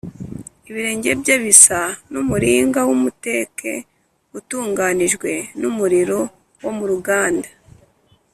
ibirenge 0.69 1.09
bye 1.21 1.35
bisa 1.43 1.79
n’umuringa 2.11 2.79
w’umuteke 2.87 3.71
utunganijwe 4.37 5.31
n’umuriro 5.61 6.19
wo 6.63 6.71
mu 6.77 6.85
ruganda, 6.91 7.49